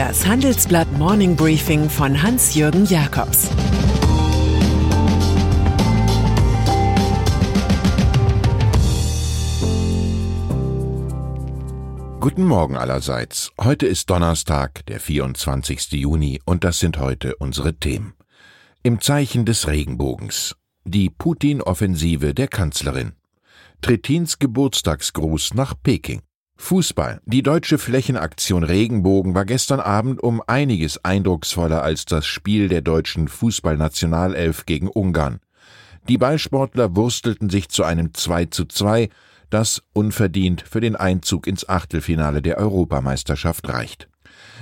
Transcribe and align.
Das 0.00 0.26
Handelsblatt 0.26 0.90
Morning 0.96 1.36
Briefing 1.36 1.90
von 1.90 2.22
Hans-Jürgen 2.22 2.86
Jakobs 2.86 3.50
Guten 12.18 12.46
Morgen 12.46 12.78
allerseits. 12.78 13.52
Heute 13.60 13.84
ist 13.86 14.08
Donnerstag, 14.08 14.86
der 14.86 15.00
24. 15.00 15.92
Juni, 15.92 16.40
und 16.46 16.64
das 16.64 16.78
sind 16.78 16.96
heute 16.96 17.36
unsere 17.36 17.74
Themen. 17.74 18.14
Im 18.82 19.02
Zeichen 19.02 19.44
des 19.44 19.68
Regenbogens. 19.68 20.56
Die 20.84 21.10
Putin-Offensive 21.10 22.32
der 22.32 22.48
Kanzlerin. 22.48 23.12
Trittins 23.82 24.38
Geburtstagsgruß 24.38 25.52
nach 25.52 25.74
Peking. 25.82 26.22
Fußball. 26.60 27.20
Die 27.24 27.42
deutsche 27.42 27.78
Flächenaktion 27.78 28.62
Regenbogen 28.62 29.34
war 29.34 29.44
gestern 29.44 29.80
Abend 29.80 30.22
um 30.22 30.40
einiges 30.46 31.04
eindrucksvoller 31.04 31.82
als 31.82 32.04
das 32.04 32.26
Spiel 32.26 32.68
der 32.68 32.80
deutschen 32.82 33.26
Fußballnationalelf 33.26 34.66
gegen 34.66 34.86
Ungarn. 34.86 35.40
Die 36.08 36.18
Ballsportler 36.18 36.94
wurstelten 36.94 37.50
sich 37.50 37.70
zu 37.70 37.82
einem 37.82 38.14
2 38.14 38.44
zu 38.46 38.66
2, 38.66 39.08
das 39.48 39.82
unverdient 39.94 40.60
für 40.60 40.80
den 40.80 40.94
Einzug 40.94 41.48
ins 41.48 41.68
Achtelfinale 41.68 42.40
der 42.42 42.58
Europameisterschaft 42.58 43.68
reicht. 43.68 44.08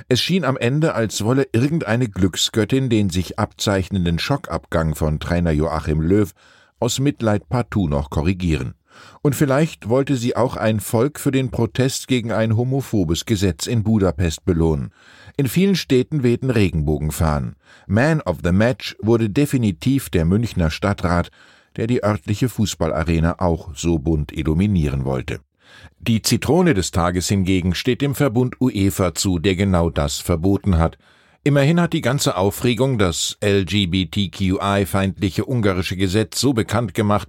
Es 0.08 0.22
schien 0.22 0.44
am 0.44 0.56
Ende, 0.56 0.94
als 0.94 1.24
wolle 1.24 1.48
irgendeine 1.52 2.08
Glücksgöttin 2.08 2.88
den 2.88 3.10
sich 3.10 3.38
abzeichnenden 3.38 4.18
Schockabgang 4.18 4.94
von 4.94 5.20
Trainer 5.20 5.50
Joachim 5.50 6.00
Löw 6.00 6.32
aus 6.78 7.00
Mitleid 7.00 7.48
partout 7.48 7.88
noch 7.88 8.08
korrigieren. 8.08 8.77
Und 9.22 9.34
vielleicht 9.34 9.88
wollte 9.88 10.16
sie 10.16 10.36
auch 10.36 10.56
ein 10.56 10.80
Volk 10.80 11.20
für 11.20 11.30
den 11.30 11.50
Protest 11.50 12.08
gegen 12.08 12.32
ein 12.32 12.56
homophobes 12.56 13.26
Gesetz 13.26 13.66
in 13.66 13.82
Budapest 13.82 14.44
belohnen. 14.44 14.92
In 15.36 15.48
vielen 15.48 15.76
Städten 15.76 16.22
wehten 16.22 16.50
Regenbogenfahnen. 16.50 17.56
Man 17.86 18.20
of 18.22 18.38
the 18.42 18.52
Match 18.52 18.96
wurde 19.00 19.30
definitiv 19.30 20.10
der 20.10 20.24
Münchner 20.24 20.70
Stadtrat, 20.70 21.30
der 21.76 21.86
die 21.86 22.02
örtliche 22.02 22.48
Fußballarena 22.48 23.36
auch 23.38 23.70
so 23.74 23.98
bunt 23.98 24.32
illuminieren 24.32 25.04
wollte. 25.04 25.40
Die 26.00 26.22
Zitrone 26.22 26.74
des 26.74 26.90
Tages 26.90 27.28
hingegen 27.28 27.74
steht 27.74 28.00
dem 28.00 28.14
Verbund 28.14 28.60
UEFA 28.60 29.14
zu, 29.14 29.38
der 29.38 29.56
genau 29.56 29.90
das 29.90 30.18
verboten 30.18 30.78
hat. 30.78 30.96
Immerhin 31.44 31.80
hat 31.80 31.92
die 31.92 32.00
ganze 32.00 32.36
Aufregung 32.36 32.98
das 32.98 33.36
LGBTQI-feindliche 33.42 35.44
ungarische 35.44 35.96
Gesetz 35.96 36.40
so 36.40 36.52
bekannt 36.52 36.94
gemacht, 36.94 37.28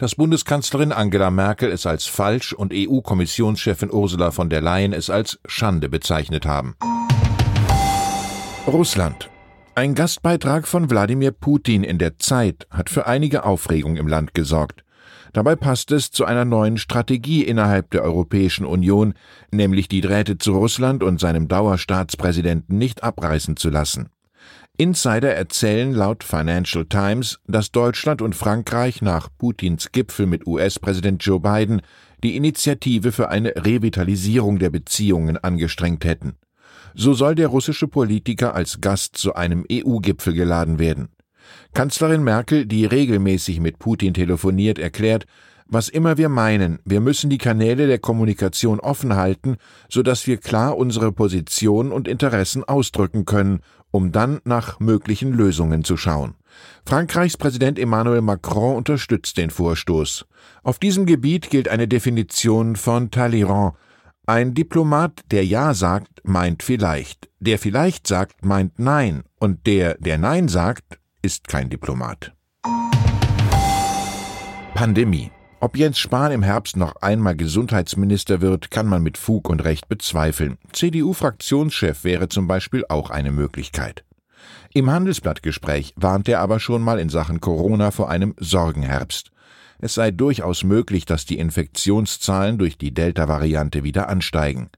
dass 0.00 0.14
Bundeskanzlerin 0.14 0.92
Angela 0.92 1.30
Merkel 1.30 1.70
es 1.70 1.84
als 1.84 2.06
falsch 2.06 2.54
und 2.54 2.72
EU-Kommissionschefin 2.74 3.92
Ursula 3.92 4.30
von 4.30 4.48
der 4.48 4.62
Leyen 4.62 4.94
es 4.94 5.10
als 5.10 5.38
Schande 5.44 5.90
bezeichnet 5.90 6.46
haben. 6.46 6.74
Russland. 8.66 9.28
Ein 9.74 9.94
Gastbeitrag 9.94 10.66
von 10.66 10.88
Wladimir 10.88 11.32
Putin 11.32 11.84
in 11.84 11.98
der 11.98 12.18
Zeit 12.18 12.66
hat 12.70 12.88
für 12.88 13.06
einige 13.06 13.44
Aufregung 13.44 13.98
im 13.98 14.08
Land 14.08 14.32
gesorgt. 14.32 14.84
Dabei 15.34 15.54
passt 15.54 15.90
es 15.92 16.10
zu 16.10 16.24
einer 16.24 16.46
neuen 16.46 16.78
Strategie 16.78 17.44
innerhalb 17.44 17.90
der 17.90 18.02
Europäischen 18.02 18.64
Union, 18.64 19.12
nämlich 19.50 19.86
die 19.86 20.00
Drähte 20.00 20.38
zu 20.38 20.52
Russland 20.56 21.02
und 21.02 21.20
seinem 21.20 21.46
Dauerstaatspräsidenten 21.46 22.78
nicht 22.78 23.04
abreißen 23.04 23.58
zu 23.58 23.68
lassen. 23.68 24.08
Insider 24.76 25.34
erzählen 25.34 25.92
laut 25.92 26.24
Financial 26.24 26.86
Times, 26.86 27.38
dass 27.46 27.70
Deutschland 27.70 28.22
und 28.22 28.34
Frankreich 28.34 29.02
nach 29.02 29.28
Putins 29.36 29.92
Gipfel 29.92 30.26
mit 30.26 30.46
US-Präsident 30.46 31.22
Joe 31.22 31.40
Biden 31.40 31.82
die 32.22 32.36
Initiative 32.36 33.12
für 33.12 33.28
eine 33.28 33.54
Revitalisierung 33.56 34.58
der 34.58 34.70
Beziehungen 34.70 35.36
angestrengt 35.36 36.04
hätten. 36.04 36.36
So 36.94 37.12
soll 37.12 37.34
der 37.34 37.48
russische 37.48 37.88
Politiker 37.88 38.54
als 38.54 38.80
Gast 38.80 39.16
zu 39.16 39.34
einem 39.34 39.64
EU-Gipfel 39.70 40.32
geladen 40.32 40.78
werden. 40.78 41.10
Kanzlerin 41.72 42.22
Merkel, 42.22 42.66
die 42.66 42.84
regelmäßig 42.84 43.60
mit 43.60 43.78
Putin 43.78 44.14
telefoniert, 44.14 44.78
erklärt, 44.78 45.26
was 45.72 45.88
immer 45.88 46.18
wir 46.18 46.28
meinen, 46.28 46.80
wir 46.84 47.00
müssen 47.00 47.30
die 47.30 47.38
Kanäle 47.38 47.86
der 47.86 48.00
Kommunikation 48.00 48.80
offen 48.80 49.14
halten, 49.14 49.56
so 49.88 50.02
dass 50.02 50.26
wir 50.26 50.38
klar 50.38 50.76
unsere 50.76 51.12
Position 51.12 51.92
und 51.92 52.08
Interessen 52.08 52.64
ausdrücken 52.64 53.24
können, 53.24 53.60
um 53.90 54.12
dann 54.12 54.40
nach 54.44 54.80
möglichen 54.80 55.32
Lösungen 55.32 55.84
zu 55.84 55.96
schauen. 55.96 56.34
Frankreichs 56.84 57.36
Präsident 57.36 57.78
Emmanuel 57.78 58.22
Macron 58.22 58.76
unterstützt 58.76 59.36
den 59.36 59.50
Vorstoß. 59.50 60.26
Auf 60.62 60.78
diesem 60.78 61.06
Gebiet 61.06 61.50
gilt 61.50 61.68
eine 61.68 61.88
Definition 61.88 62.76
von 62.76 63.10
Talleyrand. 63.10 63.74
Ein 64.26 64.54
Diplomat, 64.54 65.22
der 65.30 65.44
Ja 65.44 65.74
sagt, 65.74 66.20
meint 66.24 66.62
vielleicht, 66.62 67.28
der 67.40 67.58
vielleicht 67.58 68.06
sagt, 68.06 68.44
meint 68.44 68.78
Nein, 68.78 69.24
und 69.38 69.66
der, 69.66 69.96
der 69.98 70.18
Nein 70.18 70.48
sagt, 70.48 70.98
ist 71.22 71.48
kein 71.48 71.68
Diplomat. 71.68 72.32
Pandemie 74.74 75.30
ob 75.60 75.76
Jens 75.76 75.98
Spahn 75.98 76.32
im 76.32 76.42
Herbst 76.42 76.76
noch 76.76 76.96
einmal 76.96 77.36
Gesundheitsminister 77.36 78.40
wird, 78.40 78.70
kann 78.70 78.86
man 78.86 79.02
mit 79.02 79.18
Fug 79.18 79.48
und 79.48 79.62
Recht 79.62 79.88
bezweifeln. 79.88 80.56
CDU-Fraktionschef 80.72 82.02
wäre 82.02 82.28
zum 82.28 82.46
Beispiel 82.46 82.84
auch 82.88 83.10
eine 83.10 83.30
Möglichkeit. 83.30 84.04
Im 84.72 84.90
Handelsblattgespräch 84.90 85.92
warnt 85.96 86.28
er 86.28 86.40
aber 86.40 86.60
schon 86.60 86.82
mal 86.82 86.98
in 86.98 87.08
Sachen 87.08 87.40
Corona 87.40 87.90
vor 87.90 88.08
einem 88.08 88.34
Sorgenherbst. 88.38 89.32
Es 89.80 89.94
sei 89.94 90.10
durchaus 90.10 90.64
möglich, 90.64 91.04
dass 91.06 91.26
die 91.26 91.38
Infektionszahlen 91.38 92.56
durch 92.56 92.78
die 92.78 92.94
Delta-Variante 92.94 93.84
wieder 93.84 94.08
ansteigen. 94.08 94.70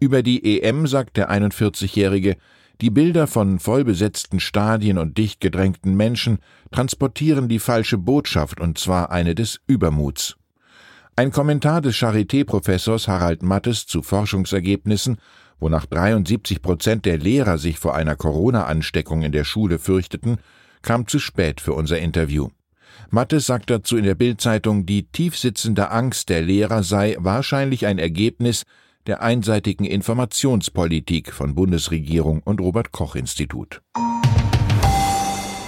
Über 0.00 0.22
die 0.22 0.60
EM 0.62 0.86
sagt 0.86 1.16
der 1.16 1.30
41-Jährige, 1.30 2.36
die 2.80 2.90
Bilder 2.90 3.26
von 3.26 3.58
vollbesetzten 3.58 4.40
Stadien 4.40 4.98
und 4.98 5.18
dicht 5.18 5.40
gedrängten 5.40 5.96
Menschen 5.96 6.38
transportieren 6.70 7.48
die 7.48 7.58
falsche 7.58 7.98
Botschaft, 7.98 8.60
und 8.60 8.78
zwar 8.78 9.10
eine 9.10 9.34
des 9.34 9.60
Übermuts. 9.66 10.36
Ein 11.16 11.32
Kommentar 11.32 11.80
des 11.80 11.96
Charité-Professors 11.96 13.08
Harald 13.08 13.42
Mattes 13.42 13.86
zu 13.86 14.02
Forschungsergebnissen, 14.02 15.16
wonach 15.58 15.86
73 15.86 16.62
Prozent 16.62 17.04
der 17.04 17.18
Lehrer 17.18 17.58
sich 17.58 17.80
vor 17.80 17.96
einer 17.96 18.14
Corona-Ansteckung 18.14 19.22
in 19.22 19.32
der 19.32 19.42
Schule 19.42 19.80
fürchteten, 19.80 20.38
kam 20.82 21.08
zu 21.08 21.18
spät 21.18 21.60
für 21.60 21.72
unser 21.72 21.98
Interview. 21.98 22.50
Mattes 23.10 23.46
sagt 23.46 23.70
dazu 23.70 23.96
in 23.96 24.04
der 24.04 24.14
Bildzeitung, 24.14 24.86
die 24.86 25.08
tiefsitzende 25.08 25.90
Angst 25.90 26.28
der 26.28 26.42
Lehrer 26.42 26.84
sei 26.84 27.16
wahrscheinlich 27.18 27.86
ein 27.86 27.98
Ergebnis 27.98 28.64
der 29.08 29.22
einseitigen 29.22 29.84
Informationspolitik 29.84 31.32
von 31.32 31.54
Bundesregierung 31.54 32.42
und 32.44 32.60
Robert 32.60 32.92
Koch 32.92 33.16
Institut. 33.16 33.80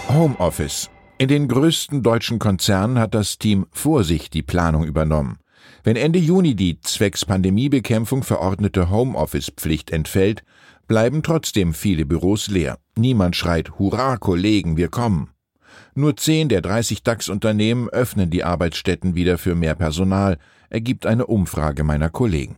Homeoffice. 0.09 0.91
In 1.17 1.28
den 1.28 1.49
größten 1.49 2.03
deutschen 2.03 2.39
Konzernen 2.39 2.99
hat 2.99 3.15
das 3.15 3.39
Team 3.39 3.67
Vorsicht 3.73 4.34
die 4.34 4.43
Planung 4.43 4.84
übernommen. 4.84 5.39
Wenn 5.83 5.97
Ende 5.97 6.19
Juni 6.19 6.55
die 6.55 6.81
zwecks 6.81 7.25
Pandemiebekämpfung 7.25 8.23
verordnete 8.25 8.91
Homeoffice-Pflicht 8.91 9.91
entfällt, 9.91 10.43
bleiben 10.87 11.22
trotzdem 11.22 11.72
viele 11.72 12.05
Büros 12.05 12.49
leer. 12.49 12.78
Niemand 12.95 13.37
schreit 13.37 13.78
Hurra, 13.78 14.19
Kollegen, 14.19 14.77
wir 14.77 14.89
kommen. 14.89 15.31
Nur 15.95 16.15
zehn 16.17 16.51
der 16.51 16.61
30 16.61 17.05
DAX-Unternehmen 17.05 17.89
öffnen 17.89 18.28
die 18.28 18.45
Arbeitsstätten 18.45 19.15
wieder 19.15 19.39
für 19.39 19.55
mehr 19.55 19.75
Personal, 19.75 20.37
ergibt 20.69 21.07
eine 21.07 21.27
Umfrage 21.27 21.84
meiner 21.84 22.11
Kollegen. 22.11 22.57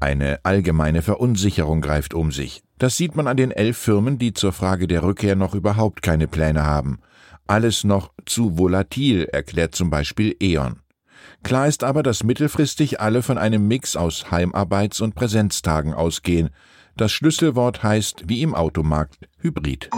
Eine 0.00 0.40
allgemeine 0.44 1.02
Verunsicherung 1.02 1.82
greift 1.82 2.14
um 2.14 2.32
sich. 2.32 2.62
Das 2.78 2.96
sieht 2.96 3.14
man 3.16 3.26
an 3.26 3.36
den 3.36 3.50
elf 3.50 3.76
Firmen, 3.76 4.18
die 4.18 4.32
zur 4.32 4.52
Frage 4.52 4.88
der 4.88 5.02
Rückkehr 5.02 5.36
noch 5.36 5.54
überhaupt 5.54 6.00
keine 6.00 6.26
Pläne 6.26 6.64
haben. 6.64 7.00
Alles 7.46 7.84
noch 7.84 8.10
zu 8.24 8.56
volatil, 8.56 9.24
erklärt 9.24 9.74
zum 9.74 9.90
Beispiel 9.90 10.34
E.ON. 10.40 10.80
Klar 11.42 11.66
ist 11.68 11.84
aber, 11.84 12.02
dass 12.02 12.24
mittelfristig 12.24 13.00
alle 13.00 13.22
von 13.22 13.36
einem 13.36 13.68
Mix 13.68 13.94
aus 13.94 14.30
Heimarbeits- 14.30 15.02
und 15.02 15.14
Präsenztagen 15.14 15.92
ausgehen. 15.92 16.48
Das 16.96 17.12
Schlüsselwort 17.12 17.82
heißt, 17.82 18.24
wie 18.26 18.40
im 18.40 18.54
Automarkt, 18.54 19.28
Hybrid. 19.38 19.90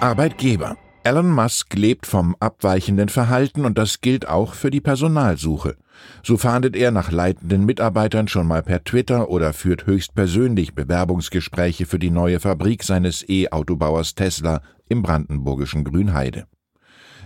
Arbeitgeber. 0.00 0.78
Elon 1.06 1.30
Musk 1.30 1.72
lebt 1.74 2.04
vom 2.04 2.34
abweichenden 2.40 3.08
Verhalten 3.08 3.64
und 3.64 3.78
das 3.78 4.00
gilt 4.00 4.26
auch 4.26 4.54
für 4.54 4.72
die 4.72 4.80
Personalsuche. 4.80 5.76
So 6.24 6.36
fahndet 6.36 6.74
er 6.74 6.90
nach 6.90 7.12
leitenden 7.12 7.64
Mitarbeitern 7.64 8.26
schon 8.26 8.48
mal 8.48 8.64
per 8.64 8.82
Twitter 8.82 9.30
oder 9.30 9.52
führt 9.52 9.86
höchstpersönlich 9.86 10.74
Bewerbungsgespräche 10.74 11.86
für 11.86 12.00
die 12.00 12.10
neue 12.10 12.40
Fabrik 12.40 12.82
seines 12.82 13.24
E-Autobauers 13.28 14.16
Tesla 14.16 14.62
im 14.88 15.02
brandenburgischen 15.02 15.84
Grünheide. 15.84 16.48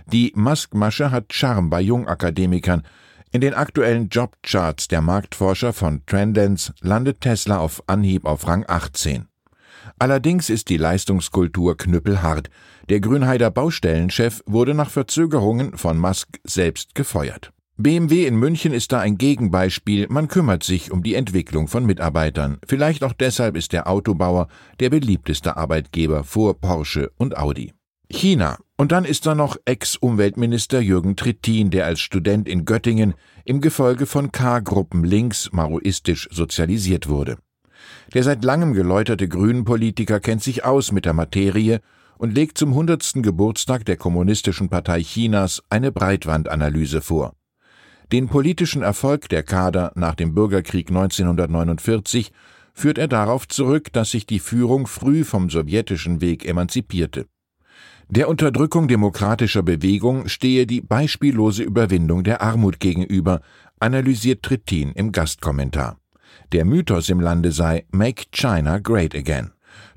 Die 0.05 0.31
Musk-Masche 0.35 1.09
hat 1.09 1.33
Charme 1.33 1.71
bei 1.71 1.81
Jungakademikern. 1.81 2.83
In 3.31 3.41
den 3.41 3.55
aktuellen 3.55 4.09
Jobcharts 4.09 4.89
der 4.89 5.01
Marktforscher 5.01 5.73
von 5.73 6.05
Trendance 6.05 6.71
landet 6.81 7.21
Tesla 7.21 7.57
auf 7.57 7.81
Anhieb 7.87 8.25
auf 8.25 8.45
Rang 8.45 8.63
18. 8.67 9.25
Allerdings 9.97 10.51
ist 10.51 10.69
die 10.69 10.77
Leistungskultur 10.77 11.77
knüppelhart. 11.77 12.51
Der 12.89 12.99
Grünheider 12.99 13.51
Baustellenchef 13.51 14.41
wurde 14.45 14.73
nach 14.73 14.89
Verzögerungen 14.89 15.77
von 15.77 15.97
Musk 15.97 16.27
selbst 16.43 16.95
gefeuert. 16.95 17.51
BMW 17.77 18.27
in 18.27 18.35
München 18.35 18.73
ist 18.73 18.91
da 18.91 18.99
ein 18.99 19.17
Gegenbeispiel, 19.17 20.07
man 20.09 20.27
kümmert 20.27 20.63
sich 20.63 20.91
um 20.91 21.01
die 21.01 21.15
Entwicklung 21.15 21.67
von 21.67 21.85
Mitarbeitern. 21.85 22.59
Vielleicht 22.67 23.03
auch 23.03 23.13
deshalb 23.13 23.55
ist 23.55 23.73
der 23.73 23.87
Autobauer 23.87 24.49
der 24.79 24.89
beliebteste 24.89 25.57
Arbeitgeber 25.57 26.23
vor 26.23 26.59
Porsche 26.59 27.11
und 27.17 27.37
Audi. 27.37 27.73
China. 28.11 28.57
Und 28.77 28.91
dann 28.91 29.05
ist 29.05 29.25
da 29.25 29.35
noch 29.35 29.57
Ex-Umweltminister 29.65 30.79
Jürgen 30.79 31.15
Trittin, 31.15 31.69
der 31.71 31.85
als 31.85 31.99
Student 32.01 32.47
in 32.47 32.65
Göttingen 32.65 33.13
im 33.45 33.61
Gefolge 33.61 34.05
von 34.05 34.31
K-Gruppen 34.31 35.03
links 35.03 35.49
maoistisch 35.51 36.27
sozialisiert 36.31 37.07
wurde. 37.07 37.37
Der 38.13 38.23
seit 38.23 38.43
langem 38.43 38.73
geläuterte 38.73 39.27
Grünen-Politiker 39.27 40.19
kennt 40.19 40.43
sich 40.43 40.65
aus 40.65 40.91
mit 40.91 41.05
der 41.05 41.13
Materie 41.13 41.79
und 42.21 42.35
legt 42.35 42.55
zum 42.55 42.75
hundertsten 42.75 43.23
Geburtstag 43.23 43.83
der 43.85 43.97
Kommunistischen 43.97 44.69
Partei 44.69 45.01
Chinas 45.01 45.63
eine 45.71 45.91
Breitwandanalyse 45.91 47.01
vor. 47.01 47.33
Den 48.11 48.27
politischen 48.27 48.83
Erfolg 48.83 49.27
der 49.29 49.41
Kader 49.41 49.91
nach 49.95 50.13
dem 50.13 50.35
Bürgerkrieg 50.35 50.89
1949 50.89 52.31
führt 52.75 52.99
er 52.99 53.07
darauf 53.07 53.47
zurück, 53.47 53.91
dass 53.91 54.11
sich 54.11 54.27
die 54.27 54.37
Führung 54.37 54.85
früh 54.85 55.23
vom 55.23 55.49
sowjetischen 55.49 56.21
Weg 56.21 56.47
emanzipierte. 56.47 57.25
Der 58.07 58.29
Unterdrückung 58.29 58.87
demokratischer 58.87 59.63
Bewegung 59.63 60.27
stehe 60.27 60.67
die 60.67 60.81
beispiellose 60.81 61.63
Überwindung 61.63 62.23
der 62.23 62.43
Armut 62.43 62.79
gegenüber, 62.79 63.41
analysiert 63.79 64.43
Trittin 64.43 64.91
im 64.91 65.11
Gastkommentar. 65.11 65.97
Der 66.51 66.65
Mythos 66.65 67.09
im 67.09 67.19
Lande 67.19 67.51
sei 67.51 67.87
Make 67.89 68.25
China 68.31 68.77
Great 68.77 69.15
Again. 69.15 69.53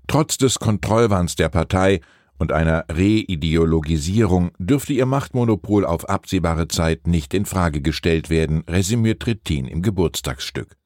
Trotz 0.07 0.39
des 0.39 0.59
Kontrollwahns 0.59 1.37
der 1.37 1.49
Partei 1.49 2.01
und 2.39 2.53
einer 2.53 2.85
Reideologisierung 2.91 4.51
dürfte 4.59 4.93
ihr 4.93 5.07
Machtmonopol 5.07 5.87
auf 5.87 6.09
absehbare 6.09 6.69
Zeit 6.69 7.07
nicht 7.07 7.33
in 7.33 7.47
Frage 7.47 7.81
gestellt 7.81 8.29
werden, 8.29 8.65
resümiert 8.69 9.21
Trittin 9.21 9.67
im 9.67 9.83
Geburtstagsstück. 9.83 10.77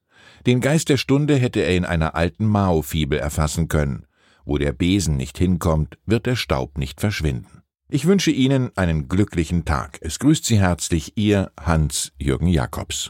Den 0.45 0.61
Geist 0.61 0.89
der 0.89 0.97
Stunde 0.97 1.35
hätte 1.35 1.59
er 1.59 1.75
in 1.75 1.85
einer 1.85 2.15
alten 2.15 2.45
Mao-Fibel 2.45 3.19
erfassen 3.19 3.67
können. 3.67 4.05
Wo 4.45 4.57
der 4.57 4.71
Besen 4.71 5.17
nicht 5.17 5.37
hinkommt, 5.37 5.97
wird 6.05 6.25
der 6.25 6.35
Staub 6.35 6.77
nicht 6.77 7.01
verschwinden. 7.01 7.61
Ich 7.89 8.05
wünsche 8.05 8.31
Ihnen 8.31 8.71
einen 8.77 9.07
glücklichen 9.07 9.65
Tag. 9.65 9.97
Es 10.01 10.19
grüßt 10.19 10.45
Sie 10.45 10.59
herzlich 10.59 11.13
Ihr 11.17 11.51
Hans-Jürgen 11.59 12.47
Jakobs. 12.47 13.09